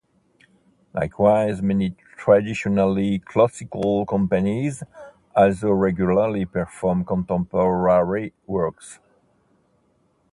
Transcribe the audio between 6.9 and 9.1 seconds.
contemporary works.